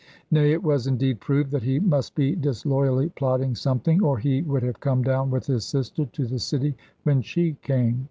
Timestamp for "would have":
4.41-4.79